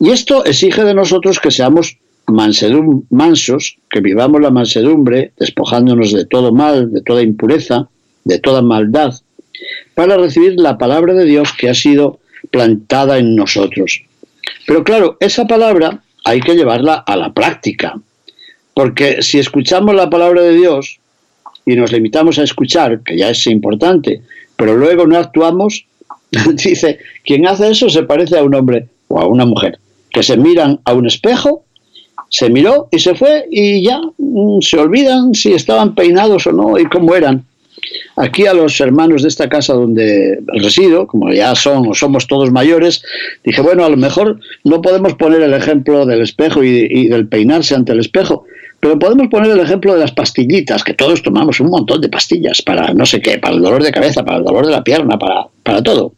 Y 0.00 0.10
esto 0.10 0.44
exige 0.44 0.84
de 0.84 0.94
nosotros 0.94 1.38
que 1.38 1.50
seamos 1.50 1.96
mansos, 2.26 3.76
que 3.90 4.00
vivamos 4.00 4.40
la 4.40 4.50
mansedumbre, 4.50 5.32
despojándonos 5.38 6.12
de 6.12 6.24
todo 6.24 6.52
mal, 6.52 6.92
de 6.92 7.02
toda 7.02 7.22
impureza, 7.22 7.88
de 8.24 8.38
toda 8.38 8.62
maldad, 8.62 9.14
para 9.94 10.16
recibir 10.16 10.54
la 10.56 10.78
palabra 10.78 11.14
de 11.14 11.24
Dios 11.24 11.52
que 11.52 11.68
ha 11.68 11.74
sido 11.74 12.18
plantada 12.50 13.18
en 13.18 13.36
nosotros. 13.36 14.02
Pero 14.66 14.84
claro, 14.84 15.16
esa 15.20 15.46
palabra 15.46 16.02
hay 16.24 16.40
que 16.40 16.54
llevarla 16.54 16.94
a 16.94 17.16
la 17.16 17.32
práctica, 17.32 18.00
porque 18.74 19.22
si 19.22 19.38
escuchamos 19.38 19.94
la 19.94 20.10
palabra 20.10 20.42
de 20.42 20.54
Dios 20.54 20.98
y 21.66 21.76
nos 21.76 21.92
limitamos 21.92 22.38
a 22.38 22.44
escuchar, 22.44 23.00
que 23.02 23.16
ya 23.16 23.30
es 23.30 23.46
importante, 23.46 24.22
pero 24.56 24.76
luego 24.76 25.06
no 25.06 25.18
actuamos, 25.18 25.86
dice, 26.54 26.98
quien 27.24 27.46
hace 27.46 27.70
eso 27.70 27.88
se 27.88 28.02
parece 28.02 28.38
a 28.38 28.42
un 28.42 28.54
hombre 28.54 28.88
o 29.08 29.20
a 29.20 29.26
una 29.26 29.44
mujer, 29.44 29.78
que 30.10 30.22
se 30.22 30.36
miran 30.36 30.80
a 30.84 30.94
un 30.94 31.06
espejo 31.06 31.63
se 32.34 32.50
miró 32.50 32.88
y 32.90 32.98
se 32.98 33.14
fue 33.14 33.46
y 33.48 33.84
ya 33.84 34.00
mm, 34.18 34.60
se 34.60 34.76
olvidan 34.76 35.34
si 35.34 35.52
estaban 35.52 35.94
peinados 35.94 36.48
o 36.48 36.52
no 36.52 36.76
y 36.76 36.84
cómo 36.86 37.14
eran. 37.14 37.44
Aquí 38.16 38.46
a 38.46 38.54
los 38.54 38.80
hermanos 38.80 39.22
de 39.22 39.28
esta 39.28 39.48
casa 39.48 39.74
donde 39.74 40.40
resido, 40.48 41.06
como 41.06 41.32
ya 41.32 41.54
son 41.54 41.88
o 41.88 41.94
somos 41.94 42.26
todos 42.26 42.50
mayores, 42.50 43.04
dije, 43.44 43.60
bueno, 43.60 43.84
a 43.84 43.88
lo 43.88 43.96
mejor 43.96 44.40
no 44.64 44.82
podemos 44.82 45.14
poner 45.14 45.42
el 45.42 45.54
ejemplo 45.54 46.06
del 46.06 46.22
espejo 46.22 46.64
y, 46.64 47.06
del 47.06 47.28
peinarse 47.28 47.76
ante 47.76 47.92
el 47.92 48.00
espejo, 48.00 48.46
pero 48.80 48.98
podemos 48.98 49.28
poner 49.28 49.52
el 49.52 49.60
ejemplo 49.60 49.94
de 49.94 50.00
las 50.00 50.10
pastillitas, 50.10 50.82
que 50.82 50.94
todos 50.94 51.22
tomamos 51.22 51.60
un 51.60 51.70
montón 51.70 52.00
de 52.00 52.08
pastillas 52.08 52.62
para 52.62 52.92
no 52.94 53.06
sé 53.06 53.20
qué, 53.20 53.38
para 53.38 53.54
el 53.54 53.62
dolor 53.62 53.82
de 53.82 53.92
cabeza, 53.92 54.24
para 54.24 54.38
el 54.38 54.44
dolor 54.44 54.66
de 54.66 54.72
la 54.72 54.82
pierna, 54.82 55.18
para, 55.18 55.46
para 55.62 55.82
todo. 55.82 56.14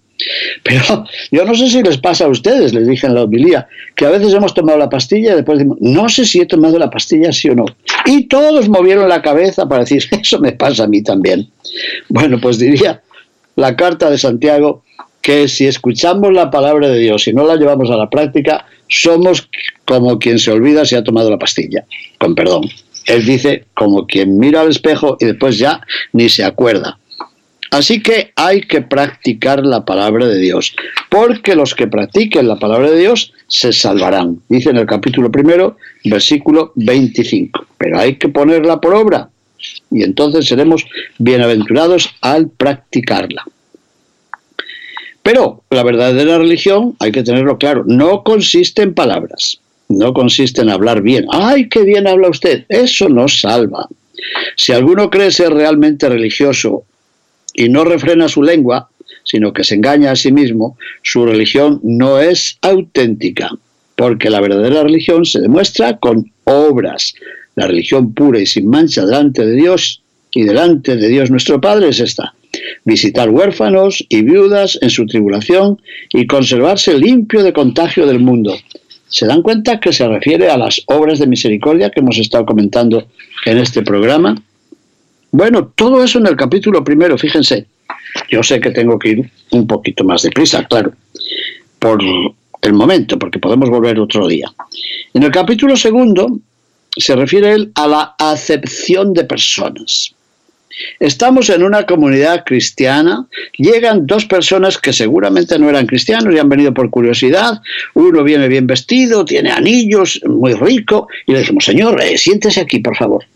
Pero 0.62 1.04
yo 1.30 1.44
no 1.44 1.54
sé 1.54 1.68
si 1.68 1.82
les 1.82 1.98
pasa 1.98 2.24
a 2.24 2.28
ustedes, 2.28 2.72
les 2.72 2.88
dije 2.88 3.06
en 3.06 3.14
la 3.14 3.22
homilía, 3.22 3.68
que 3.94 4.06
a 4.06 4.10
veces 4.10 4.32
hemos 4.32 4.54
tomado 4.54 4.78
la 4.78 4.88
pastilla 4.88 5.32
y 5.32 5.36
después 5.36 5.58
decimos, 5.58 5.78
no 5.80 6.08
sé 6.08 6.24
si 6.24 6.40
he 6.40 6.46
tomado 6.46 6.78
la 6.78 6.90
pastilla 6.90 7.32
sí 7.32 7.50
o 7.50 7.54
no. 7.54 7.66
Y 8.06 8.24
todos 8.24 8.68
movieron 8.68 9.08
la 9.08 9.22
cabeza 9.22 9.68
para 9.68 9.80
decir, 9.80 10.04
eso 10.20 10.38
me 10.38 10.52
pasa 10.52 10.84
a 10.84 10.88
mí 10.88 11.02
también. 11.02 11.48
Bueno, 12.08 12.40
pues 12.40 12.58
diría 12.58 13.02
la 13.56 13.76
carta 13.76 14.10
de 14.10 14.18
Santiago 14.18 14.82
que 15.20 15.48
si 15.48 15.66
escuchamos 15.66 16.32
la 16.32 16.50
palabra 16.50 16.88
de 16.88 17.00
Dios 17.00 17.26
y 17.26 17.32
no 17.32 17.44
la 17.44 17.56
llevamos 17.56 17.90
a 17.90 17.96
la 17.96 18.08
práctica, 18.08 18.64
somos 18.88 19.48
como 19.84 20.18
quien 20.18 20.38
se 20.38 20.52
olvida 20.52 20.84
si 20.84 20.94
ha 20.94 21.02
tomado 21.02 21.30
la 21.30 21.38
pastilla, 21.38 21.84
con 22.18 22.34
perdón. 22.34 22.70
Él 23.06 23.24
dice 23.24 23.64
como 23.74 24.06
quien 24.06 24.38
mira 24.38 24.60
al 24.60 24.70
espejo 24.70 25.16
y 25.20 25.26
después 25.26 25.58
ya 25.58 25.80
ni 26.12 26.28
se 26.28 26.44
acuerda. 26.44 26.98
Así 27.70 28.02
que 28.02 28.32
hay 28.36 28.60
que 28.62 28.82
practicar 28.82 29.64
la 29.64 29.84
palabra 29.84 30.26
de 30.26 30.38
Dios, 30.38 30.74
porque 31.10 31.54
los 31.54 31.74
que 31.74 31.86
practiquen 31.86 32.48
la 32.48 32.58
palabra 32.58 32.90
de 32.90 33.00
Dios 33.00 33.32
se 33.48 33.72
salvarán. 33.72 34.40
Dice 34.48 34.70
en 34.70 34.76
el 34.76 34.86
capítulo 34.86 35.30
primero, 35.30 35.76
versículo 36.04 36.72
25. 36.76 37.66
Pero 37.78 37.98
hay 37.98 38.16
que 38.16 38.28
ponerla 38.28 38.80
por 38.80 38.94
obra 38.94 39.30
y 39.90 40.02
entonces 40.02 40.46
seremos 40.46 40.84
bienaventurados 41.18 42.14
al 42.20 42.48
practicarla. 42.50 43.44
Pero 45.22 45.62
la 45.70 45.82
verdadera 45.82 46.38
religión, 46.38 46.94
hay 47.00 47.10
que 47.10 47.24
tenerlo 47.24 47.58
claro, 47.58 47.82
no 47.86 48.22
consiste 48.22 48.82
en 48.82 48.94
palabras, 48.94 49.60
no 49.88 50.12
consiste 50.12 50.60
en 50.60 50.70
hablar 50.70 51.02
bien. 51.02 51.26
¡Ay, 51.32 51.68
qué 51.68 51.82
bien 51.82 52.06
habla 52.06 52.28
usted! 52.28 52.64
Eso 52.68 53.08
no 53.08 53.26
salva. 53.26 53.88
Si 54.56 54.72
alguno 54.72 55.10
cree 55.10 55.30
ser 55.30 55.52
realmente 55.52 56.08
religioso 56.08 56.84
y 57.56 57.68
no 57.68 57.84
refrena 57.84 58.28
su 58.28 58.42
lengua, 58.42 58.90
sino 59.24 59.52
que 59.52 59.64
se 59.64 59.74
engaña 59.74 60.12
a 60.12 60.16
sí 60.16 60.30
mismo, 60.30 60.76
su 61.02 61.26
religión 61.26 61.80
no 61.82 62.20
es 62.20 62.58
auténtica, 62.60 63.50
porque 63.96 64.30
la 64.30 64.40
verdadera 64.40 64.82
religión 64.82 65.24
se 65.24 65.40
demuestra 65.40 65.96
con 65.98 66.30
obras. 66.44 67.14
La 67.56 67.66
religión 67.66 68.12
pura 68.12 68.38
y 68.38 68.46
sin 68.46 68.68
mancha 68.68 69.04
delante 69.04 69.44
de 69.44 69.54
Dios 69.54 70.02
y 70.30 70.44
delante 70.44 70.96
de 70.96 71.08
Dios 71.08 71.30
nuestro 71.30 71.60
Padre 71.60 71.88
es 71.88 72.00
esta. 72.00 72.34
Visitar 72.84 73.30
huérfanos 73.30 74.04
y 74.08 74.22
viudas 74.22 74.78
en 74.82 74.90
su 74.90 75.06
tribulación 75.06 75.80
y 76.10 76.26
conservarse 76.26 76.98
limpio 76.98 77.42
de 77.42 77.52
contagio 77.52 78.06
del 78.06 78.20
mundo. 78.20 78.54
¿Se 79.08 79.26
dan 79.26 79.42
cuenta 79.42 79.80
que 79.80 79.92
se 79.92 80.06
refiere 80.06 80.50
a 80.50 80.58
las 80.58 80.82
obras 80.86 81.18
de 81.18 81.26
misericordia 81.26 81.90
que 81.90 82.00
hemos 82.00 82.18
estado 82.18 82.44
comentando 82.44 83.06
en 83.46 83.58
este 83.58 83.82
programa? 83.82 84.36
Bueno, 85.36 85.70
todo 85.74 86.02
eso 86.02 86.18
en 86.18 86.28
el 86.28 86.34
capítulo 86.34 86.82
primero, 86.82 87.18
fíjense. 87.18 87.66
Yo 88.30 88.42
sé 88.42 88.58
que 88.58 88.70
tengo 88.70 88.98
que 88.98 89.10
ir 89.10 89.30
un 89.50 89.66
poquito 89.66 90.02
más 90.02 90.22
deprisa, 90.22 90.64
claro, 90.64 90.94
por 91.78 92.02
el 92.62 92.72
momento, 92.72 93.18
porque 93.18 93.38
podemos 93.38 93.68
volver 93.68 94.00
otro 94.00 94.26
día. 94.26 94.50
En 95.12 95.24
el 95.24 95.30
capítulo 95.30 95.76
segundo 95.76 96.38
se 96.96 97.14
refiere 97.14 97.52
él 97.52 97.70
a 97.74 97.86
la 97.86 98.14
acepción 98.18 99.12
de 99.12 99.24
personas. 99.24 100.14
Estamos 101.00 101.50
en 101.50 101.64
una 101.64 101.84
comunidad 101.84 102.42
cristiana, 102.46 103.26
llegan 103.58 104.06
dos 104.06 104.24
personas 104.24 104.78
que 104.78 104.94
seguramente 104.94 105.58
no 105.58 105.68
eran 105.68 105.86
cristianos 105.86 106.34
y 106.34 106.38
han 106.38 106.48
venido 106.48 106.72
por 106.72 106.88
curiosidad, 106.88 107.60
uno 107.92 108.24
viene 108.24 108.48
bien 108.48 108.66
vestido, 108.66 109.26
tiene 109.26 109.50
anillos, 109.50 110.18
muy 110.26 110.54
rico, 110.54 111.08
y 111.26 111.32
le 111.32 111.40
decimos, 111.40 111.66
señor, 111.66 112.00
eh, 112.00 112.16
siéntese 112.16 112.62
aquí, 112.62 112.78
por 112.78 112.96
favor. 112.96 113.26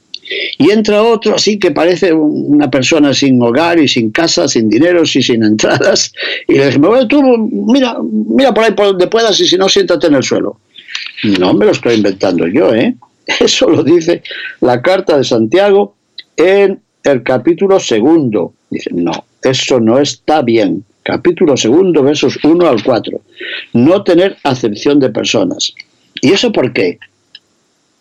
Y 0.58 0.70
entra 0.70 1.02
otro 1.02 1.34
así 1.34 1.58
que 1.58 1.70
parece 1.70 2.12
una 2.12 2.70
persona 2.70 3.12
sin 3.12 3.40
hogar 3.42 3.78
y 3.80 3.88
sin 3.88 4.10
casa, 4.10 4.46
sin 4.48 4.68
dinero 4.68 5.02
y 5.02 5.06
sin 5.06 5.42
entradas. 5.42 6.12
Y 6.46 6.54
le 6.54 6.66
decimos, 6.66 6.90
bueno, 6.90 7.08
tú 7.08 7.22
mira, 7.22 7.96
mira 8.02 8.54
por 8.54 8.64
ahí 8.64 8.72
por 8.72 8.86
donde 8.86 9.06
puedas 9.06 9.38
y 9.40 9.46
si 9.46 9.56
no, 9.56 9.68
siéntate 9.68 10.06
en 10.06 10.14
el 10.14 10.22
suelo. 10.22 10.58
No 11.38 11.52
me 11.54 11.66
lo 11.66 11.72
estoy 11.72 11.94
inventando 11.94 12.46
yo, 12.46 12.74
¿eh? 12.74 12.94
Eso 13.40 13.68
lo 13.68 13.82
dice 13.82 14.22
la 14.60 14.80
carta 14.82 15.16
de 15.16 15.24
Santiago 15.24 15.94
en 16.36 16.80
el 17.04 17.22
capítulo 17.22 17.78
segundo. 17.80 18.54
Dice, 18.70 18.90
no, 18.92 19.24
eso 19.42 19.80
no 19.80 19.98
está 19.98 20.42
bien. 20.42 20.84
Capítulo 21.02 21.56
segundo, 21.56 22.02
versos 22.02 22.38
1 22.44 22.68
al 22.68 22.82
4. 22.82 23.20
No 23.72 24.04
tener 24.04 24.36
acepción 24.44 25.00
de 25.00 25.10
personas. 25.10 25.74
¿Y 26.20 26.32
eso 26.32 26.52
por 26.52 26.72
qué? 26.72 26.98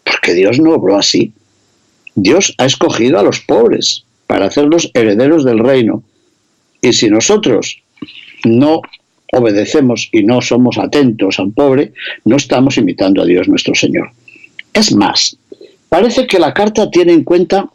Porque 0.03 0.33
Dios 0.33 0.59
no 0.59 0.73
obró 0.73 0.97
así. 0.97 1.33
Dios 2.15 2.53
ha 2.57 2.65
escogido 2.65 3.19
a 3.19 3.23
los 3.23 3.39
pobres 3.39 4.03
para 4.27 4.45
hacerlos 4.45 4.91
herederos 4.93 5.43
del 5.43 5.59
reino. 5.59 6.03
Y 6.81 6.93
si 6.93 7.09
nosotros 7.09 7.81
no 8.45 8.81
obedecemos 9.31 10.09
y 10.11 10.23
no 10.23 10.41
somos 10.41 10.77
atentos 10.77 11.39
al 11.39 11.51
pobre, 11.51 11.93
no 12.25 12.37
estamos 12.37 12.77
imitando 12.77 13.21
a 13.21 13.25
Dios 13.25 13.47
nuestro 13.47 13.75
Señor. 13.75 14.11
Es 14.73 14.93
más, 14.93 15.37
parece 15.89 16.27
que 16.27 16.39
la 16.39 16.53
carta 16.53 16.89
tiene 16.89 17.13
en 17.13 17.23
cuenta 17.23 17.69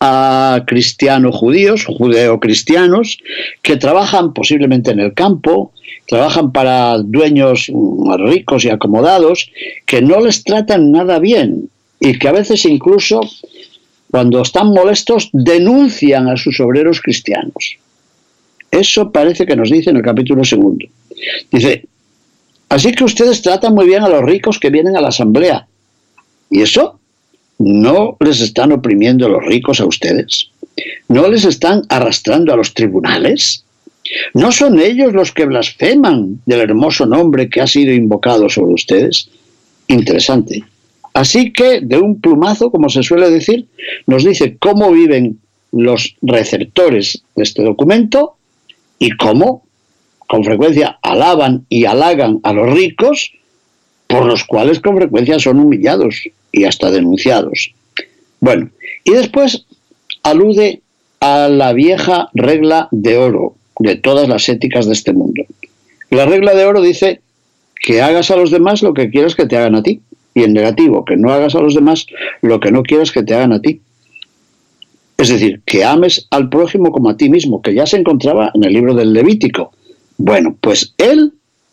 a 0.00 0.62
cristianos 0.66 1.36
judíos, 1.36 1.84
judeo-cristianos, 1.86 3.18
que 3.62 3.76
trabajan 3.76 4.32
posiblemente 4.32 4.92
en 4.92 5.00
el 5.00 5.14
campo, 5.14 5.72
trabajan 6.06 6.52
para 6.52 6.98
dueños 6.98 7.70
ricos 8.18 8.64
y 8.64 8.70
acomodados, 8.70 9.50
que 9.86 10.00
no 10.00 10.20
les 10.20 10.44
tratan 10.44 10.92
nada 10.92 11.18
bien 11.18 11.68
y 12.00 12.18
que 12.18 12.28
a 12.28 12.32
veces 12.32 12.64
incluso 12.64 13.20
cuando 14.10 14.42
están 14.42 14.68
molestos 14.68 15.30
denuncian 15.32 16.28
a 16.28 16.36
sus 16.36 16.60
obreros 16.60 17.00
cristianos. 17.00 17.78
Eso 18.70 19.10
parece 19.10 19.46
que 19.46 19.56
nos 19.56 19.70
dice 19.70 19.90
en 19.90 19.96
el 19.96 20.02
capítulo 20.02 20.44
segundo. 20.44 20.86
Dice, 21.50 21.86
así 22.68 22.92
que 22.92 23.04
ustedes 23.04 23.42
tratan 23.42 23.74
muy 23.74 23.86
bien 23.86 24.02
a 24.02 24.08
los 24.08 24.22
ricos 24.22 24.58
que 24.58 24.70
vienen 24.70 24.96
a 24.96 25.00
la 25.00 25.08
asamblea. 25.08 25.66
¿Y 26.50 26.62
eso? 26.62 26.98
¿No 27.58 28.16
les 28.20 28.40
están 28.40 28.72
oprimiendo 28.72 29.28
los 29.28 29.44
ricos 29.44 29.80
a 29.80 29.86
ustedes? 29.86 30.50
¿No 31.08 31.28
les 31.28 31.44
están 31.44 31.82
arrastrando 31.88 32.52
a 32.52 32.56
los 32.56 32.72
tribunales? 32.72 33.64
¿No 34.32 34.52
son 34.52 34.78
ellos 34.78 35.12
los 35.12 35.32
que 35.32 35.44
blasfeman 35.44 36.40
del 36.46 36.60
hermoso 36.60 37.04
nombre 37.04 37.50
que 37.50 37.60
ha 37.60 37.66
sido 37.66 37.92
invocado 37.92 38.48
sobre 38.48 38.74
ustedes? 38.74 39.28
Interesante. 39.88 40.64
Así 41.18 41.52
que, 41.52 41.80
de 41.80 41.98
un 41.98 42.20
plumazo, 42.20 42.70
como 42.70 42.88
se 42.88 43.02
suele 43.02 43.28
decir, 43.28 43.66
nos 44.06 44.22
dice 44.22 44.56
cómo 44.56 44.92
viven 44.92 45.40
los 45.72 46.14
receptores 46.22 47.24
de 47.34 47.42
este 47.42 47.64
documento 47.64 48.36
y 49.00 49.10
cómo, 49.16 49.64
con 50.28 50.44
frecuencia, 50.44 51.00
alaban 51.02 51.66
y 51.68 51.86
halagan 51.86 52.38
a 52.44 52.52
los 52.52 52.72
ricos, 52.72 53.32
por 54.06 54.26
los 54.26 54.44
cuales 54.44 54.78
con 54.78 54.96
frecuencia 54.96 55.40
son 55.40 55.58
humillados 55.58 56.22
y 56.52 56.66
hasta 56.66 56.88
denunciados. 56.92 57.74
Bueno, 58.38 58.70
y 59.02 59.10
después 59.10 59.66
alude 60.22 60.82
a 61.18 61.48
la 61.48 61.72
vieja 61.72 62.28
regla 62.32 62.86
de 62.92 63.16
oro 63.16 63.56
de 63.80 63.96
todas 63.96 64.28
las 64.28 64.48
éticas 64.48 64.86
de 64.86 64.92
este 64.92 65.12
mundo. 65.12 65.42
La 66.10 66.26
regla 66.26 66.54
de 66.54 66.64
oro 66.64 66.80
dice 66.80 67.22
que 67.84 68.02
hagas 68.02 68.30
a 68.30 68.36
los 68.36 68.52
demás 68.52 68.84
lo 68.84 68.94
que 68.94 69.10
quieras 69.10 69.34
que 69.34 69.46
te 69.46 69.56
hagan 69.56 69.74
a 69.74 69.82
ti 69.82 70.00
y 70.34 70.44
en 70.44 70.52
negativo, 70.52 71.04
que 71.04 71.16
no 71.16 71.32
hagas 71.32 71.54
a 71.54 71.60
los 71.60 71.74
demás 71.74 72.06
lo 72.42 72.60
que 72.60 72.70
no 72.70 72.82
quieras 72.82 73.12
que 73.12 73.22
te 73.22 73.34
hagan 73.34 73.52
a 73.52 73.60
ti. 73.60 73.80
Es 75.16 75.28
decir, 75.28 75.62
que 75.64 75.84
ames 75.84 76.28
al 76.30 76.48
prójimo 76.48 76.92
como 76.92 77.10
a 77.10 77.16
ti 77.16 77.28
mismo, 77.28 77.60
que 77.60 77.74
ya 77.74 77.86
se 77.86 77.96
encontraba 77.96 78.52
en 78.54 78.64
el 78.64 78.72
libro 78.72 78.94
del 78.94 79.12
Levítico. 79.12 79.72
Bueno, 80.16 80.56
pues 80.60 80.94
él 80.98 81.32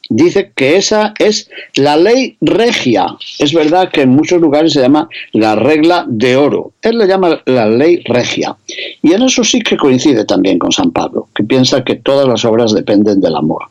dice 0.10 0.52
que 0.56 0.78
esa 0.78 1.14
es 1.20 1.50
la 1.76 1.98
ley 1.98 2.38
regia. 2.42 3.06
Es 3.40 3.54
verdad 3.54 3.92
que 3.92 4.02
en 4.02 4.10
muchos 4.10 4.42
lugares 4.42 4.74
se 4.74 4.82
llama 4.82 5.10
la 5.34 5.56
regla 5.56 6.06
de 6.08 6.36
oro. 6.36 6.72
Él 6.82 6.98
le 6.98 7.08
llama 7.08 7.42
la 7.46 7.68
ley 7.68 8.02
regia. 8.06 8.56
Y 9.02 9.14
en 9.14 9.24
eso 9.24 9.44
sí 9.44 9.62
que 9.62 9.78
coincide 9.78 10.26
también 10.26 10.60
con 10.60 10.72
San 10.72 10.92
Pablo, 10.92 11.30
que 11.36 11.44
piensa 11.44 11.84
que 11.84 11.96
todas 11.96 12.28
las 12.28 12.46
obras 12.46 12.74
dependen 12.74 13.22
del 13.22 13.36
amor. 13.36 13.64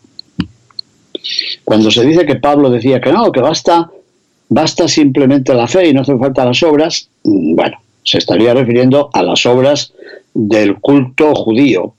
Cuando 1.65 1.91
se 1.91 2.05
dice 2.05 2.27
que 2.27 2.37
Pablo 2.37 2.71
decía 2.71 3.01
que 3.01 3.13
no, 3.13 3.33
que 3.33 3.41
basta 3.41 3.91
basta 4.49 4.89
simplemente 4.89 5.55
la 5.55 5.67
fe 5.67 5.89
y 5.89 5.93
no 5.93 6.03
hace 6.03 6.17
falta 6.17 6.45
las 6.45 6.63
obras, 6.63 7.09
mm, 7.25 7.55
bueno, 7.55 7.79
se 8.03 8.19
estaría 8.19 8.55
refiriendo 8.55 9.11
a 9.13 9.23
las 9.23 9.47
obras 9.47 9.93
del 10.35 10.77
culto 10.77 11.35
judío, 11.35 11.95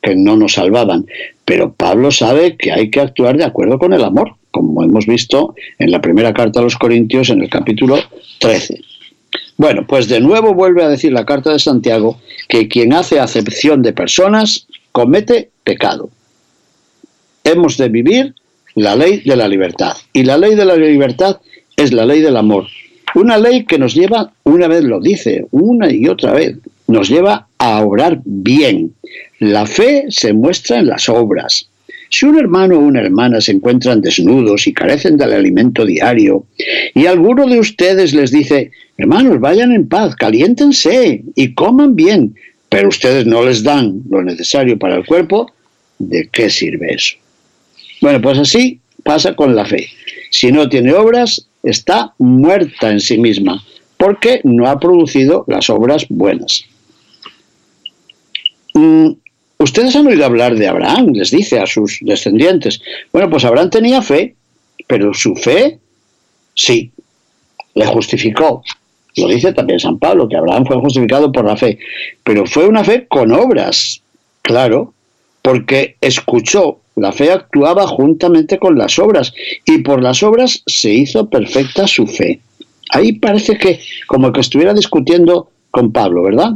que 0.00 0.14
no 0.14 0.36
nos 0.36 0.54
salvaban. 0.54 1.06
Pero 1.44 1.72
Pablo 1.72 2.10
sabe 2.10 2.56
que 2.56 2.72
hay 2.72 2.90
que 2.90 3.00
actuar 3.00 3.36
de 3.36 3.44
acuerdo 3.44 3.78
con 3.78 3.92
el 3.92 4.04
amor, 4.04 4.34
como 4.50 4.82
hemos 4.82 5.06
visto 5.06 5.54
en 5.78 5.90
la 5.90 6.00
primera 6.00 6.32
carta 6.32 6.60
a 6.60 6.62
los 6.62 6.76
Corintios 6.76 7.30
en 7.30 7.42
el 7.42 7.50
capítulo 7.50 7.98
13. 8.38 8.80
Bueno, 9.56 9.84
pues 9.86 10.08
de 10.08 10.20
nuevo 10.20 10.54
vuelve 10.54 10.84
a 10.84 10.88
decir 10.88 11.12
la 11.12 11.26
carta 11.26 11.52
de 11.52 11.58
Santiago 11.58 12.20
que 12.48 12.68
quien 12.68 12.92
hace 12.92 13.18
acepción 13.18 13.82
de 13.82 13.92
personas 13.92 14.68
comete 14.92 15.50
pecado. 15.64 16.10
Hemos 17.42 17.76
de 17.76 17.88
vivir 17.88 18.34
la 18.74 18.96
ley 18.96 19.22
de 19.24 19.36
la 19.36 19.48
libertad. 19.48 19.92
Y 20.12 20.24
la 20.24 20.38
ley 20.38 20.54
de 20.54 20.64
la 20.64 20.76
libertad 20.76 21.40
es 21.76 21.92
la 21.92 22.04
ley 22.04 22.20
del 22.20 22.36
amor. 22.36 22.66
Una 23.14 23.38
ley 23.38 23.64
que 23.64 23.78
nos 23.78 23.94
lleva, 23.94 24.32
una 24.44 24.68
vez 24.68 24.84
lo 24.84 25.00
dice, 25.00 25.46
una 25.50 25.90
y 25.90 26.06
otra 26.06 26.32
vez, 26.32 26.56
nos 26.86 27.08
lleva 27.08 27.48
a 27.58 27.82
obrar 27.82 28.20
bien. 28.24 28.94
La 29.38 29.66
fe 29.66 30.06
se 30.08 30.32
muestra 30.32 30.78
en 30.78 30.88
las 30.88 31.08
obras. 31.08 31.68
Si 32.10 32.24
un 32.24 32.38
hermano 32.38 32.76
o 32.76 32.80
una 32.80 33.00
hermana 33.00 33.40
se 33.40 33.52
encuentran 33.52 34.00
desnudos 34.00 34.66
y 34.66 34.72
carecen 34.72 35.16
del 35.16 35.32
alimento 35.32 35.84
diario, 35.84 36.46
y 36.94 37.06
alguno 37.06 37.46
de 37.46 37.60
ustedes 37.60 38.14
les 38.14 38.30
dice, 38.30 38.70
hermanos, 38.96 39.40
vayan 39.40 39.72
en 39.72 39.88
paz, 39.88 40.16
caliéntense 40.16 41.22
y 41.34 41.54
coman 41.54 41.94
bien, 41.94 42.34
pero 42.68 42.88
ustedes 42.88 43.26
no 43.26 43.42
les 43.44 43.62
dan 43.62 44.02
lo 44.08 44.22
necesario 44.22 44.78
para 44.78 44.96
el 44.96 45.04
cuerpo, 45.04 45.52
¿de 45.98 46.28
qué 46.32 46.48
sirve 46.48 46.94
eso? 46.94 47.16
Bueno, 48.00 48.20
pues 48.20 48.38
así 48.38 48.80
pasa 49.02 49.34
con 49.34 49.54
la 49.54 49.64
fe. 49.64 49.88
Si 50.30 50.52
no 50.52 50.68
tiene 50.68 50.92
obras, 50.92 51.48
está 51.62 52.14
muerta 52.18 52.90
en 52.90 53.00
sí 53.00 53.18
misma, 53.18 53.64
porque 53.96 54.40
no 54.44 54.68
ha 54.68 54.78
producido 54.78 55.44
las 55.48 55.70
obras 55.70 56.06
buenas. 56.08 56.64
Mm, 58.74 59.12
ustedes 59.58 59.96
han 59.96 60.06
oído 60.06 60.24
hablar 60.24 60.56
de 60.56 60.68
Abraham, 60.68 61.12
les 61.14 61.30
dice 61.30 61.58
a 61.58 61.66
sus 61.66 61.98
descendientes. 62.02 62.80
Bueno, 63.12 63.28
pues 63.30 63.44
Abraham 63.44 63.70
tenía 63.70 64.02
fe, 64.02 64.34
pero 64.86 65.12
su 65.14 65.34
fe, 65.34 65.78
sí, 66.54 66.92
le 67.74 67.86
justificó. 67.86 68.62
Lo 69.16 69.26
dice 69.28 69.52
también 69.52 69.80
San 69.80 69.98
Pablo, 69.98 70.28
que 70.28 70.36
Abraham 70.36 70.64
fue 70.66 70.80
justificado 70.80 71.32
por 71.32 71.44
la 71.44 71.56
fe, 71.56 71.78
pero 72.22 72.46
fue 72.46 72.68
una 72.68 72.84
fe 72.84 73.06
con 73.08 73.32
obras, 73.32 74.00
claro, 74.42 74.94
porque 75.48 75.96
escuchó 76.02 76.80
la 76.94 77.10
fe 77.10 77.32
actuaba 77.32 77.86
juntamente 77.86 78.58
con 78.58 78.76
las 78.76 78.98
obras 78.98 79.32
y 79.64 79.78
por 79.78 80.02
las 80.02 80.22
obras 80.22 80.62
se 80.66 80.92
hizo 80.92 81.30
perfecta 81.30 81.86
su 81.86 82.06
fe. 82.06 82.40
Ahí 82.90 83.12
parece 83.14 83.56
que 83.56 83.80
como 84.06 84.30
que 84.30 84.40
estuviera 84.40 84.74
discutiendo 84.74 85.48
con 85.70 85.90
Pablo, 85.90 86.22
¿verdad? 86.22 86.50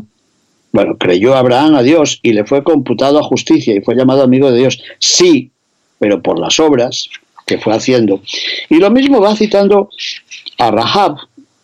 Bueno, 0.72 0.98
creyó 0.98 1.34
Abraham 1.34 1.76
a 1.76 1.82
Dios 1.82 2.20
y 2.22 2.34
le 2.34 2.44
fue 2.44 2.62
computado 2.62 3.18
a 3.18 3.22
justicia 3.22 3.74
y 3.74 3.80
fue 3.80 3.96
llamado 3.96 4.22
amigo 4.22 4.50
de 4.50 4.58
Dios. 4.58 4.82
Sí, 4.98 5.50
pero 5.98 6.20
por 6.20 6.38
las 6.38 6.60
obras 6.60 7.08
que 7.46 7.56
fue 7.56 7.74
haciendo. 7.74 8.20
Y 8.68 8.76
lo 8.76 8.90
mismo 8.90 9.22
va 9.22 9.34
citando 9.34 9.88
a 10.58 10.70
Rahab, 10.70 11.16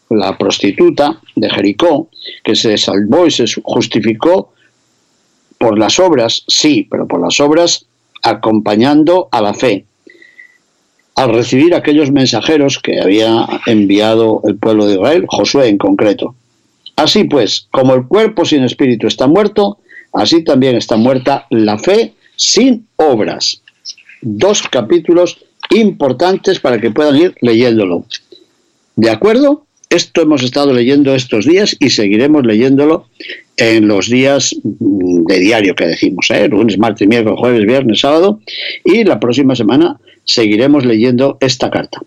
la 0.08 0.38
prostituta 0.38 1.20
de 1.36 1.50
Jericó, 1.50 2.08
que 2.42 2.56
se 2.56 2.78
salvó 2.78 3.26
y 3.26 3.30
se 3.30 3.44
justificó 3.62 4.54
por 5.58 5.78
las 5.78 5.98
obras, 5.98 6.44
sí, 6.46 6.86
pero 6.90 7.06
por 7.06 7.20
las 7.20 7.40
obras 7.40 7.86
acompañando 8.22 9.28
a 9.30 9.42
la 9.42 9.54
fe. 9.54 9.84
Al 11.14 11.34
recibir 11.34 11.74
aquellos 11.74 12.12
mensajeros 12.12 12.78
que 12.78 13.00
había 13.00 13.46
enviado 13.66 14.40
el 14.44 14.56
pueblo 14.56 14.86
de 14.86 14.94
Israel, 14.94 15.26
Josué 15.28 15.68
en 15.68 15.78
concreto. 15.78 16.34
Así 16.96 17.24
pues, 17.24 17.66
como 17.70 17.94
el 17.94 18.06
cuerpo 18.06 18.44
sin 18.44 18.62
espíritu 18.62 19.06
está 19.06 19.26
muerto, 19.26 19.78
así 20.12 20.44
también 20.44 20.76
está 20.76 20.96
muerta 20.96 21.46
la 21.50 21.78
fe 21.78 22.14
sin 22.36 22.86
obras. 22.96 23.62
Dos 24.22 24.62
capítulos 24.62 25.44
importantes 25.70 26.60
para 26.60 26.80
que 26.80 26.90
puedan 26.90 27.16
ir 27.16 27.34
leyéndolo. 27.40 28.04
¿De 28.96 29.10
acuerdo? 29.10 29.64
Esto 29.90 30.22
hemos 30.22 30.42
estado 30.42 30.72
leyendo 30.72 31.14
estos 31.14 31.46
días 31.46 31.76
y 31.78 31.90
seguiremos 31.90 32.44
leyéndolo 32.44 33.06
en 33.58 33.88
los 33.88 34.08
días 34.08 34.54
mm, 34.62 35.24
de 35.26 35.38
diario 35.40 35.74
que 35.74 35.86
decimos, 35.86 36.30
¿eh? 36.30 36.48
lunes, 36.48 36.78
martes, 36.78 37.06
miércoles, 37.06 37.38
jueves, 37.38 37.66
viernes, 37.66 38.00
sábado, 38.00 38.40
y 38.84 39.04
la 39.04 39.20
próxima 39.20 39.54
semana 39.54 39.98
seguiremos 40.24 40.86
leyendo 40.86 41.36
esta 41.40 41.70
carta. 41.70 42.00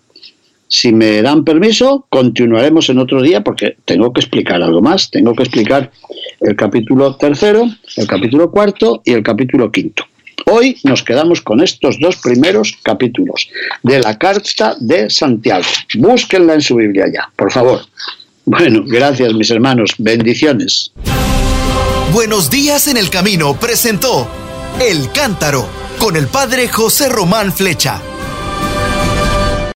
Si 0.68 0.94
me 0.94 1.22
dan 1.22 1.44
permiso, 1.44 2.06
continuaremos 2.10 2.90
en 2.90 3.00
otro 3.00 3.22
día 3.22 3.44
porque 3.44 3.76
tengo 3.84 4.14
que 4.14 4.22
explicar 4.22 4.64
algo 4.64 4.82
más. 4.82 5.12
Tengo 5.12 5.36
que 5.36 5.44
explicar 5.44 5.92
el 6.40 6.56
capítulo 6.56 7.18
tercero, 7.18 7.66
el 7.98 8.08
capítulo 8.08 8.50
cuarto 8.50 9.02
y 9.04 9.12
el 9.12 9.22
capítulo 9.22 9.70
quinto. 9.70 10.06
Hoy 10.46 10.78
nos 10.86 11.04
quedamos 11.04 11.42
con 11.42 11.62
estos 11.62 12.00
dos 12.00 12.16
primeros 12.18 12.78
capítulos 12.84 13.50
de 13.84 14.00
la 14.00 14.18
carta 14.18 14.78
de 14.80 15.10
Santiago. 15.10 15.66
Búsquenla 15.96 16.54
en 16.54 16.62
su 16.62 16.76
Biblia 16.76 17.06
ya, 17.14 17.30
por 17.36 17.52
favor. 17.52 17.82
Bueno, 18.46 18.84
gracias 18.88 19.34
mis 19.34 19.52
hermanos, 19.52 19.94
bendiciones. 19.98 20.94
Buenos 22.12 22.50
días 22.50 22.88
en 22.88 22.98
el 22.98 23.10
camino 23.10 23.58
presentó 23.58 24.28
El 24.82 25.14
Cántaro 25.14 25.66
con 25.98 26.18
el 26.18 26.28
padre 26.28 26.68
José 26.68 27.08
Román 27.08 27.54
Flecha. 27.54 28.02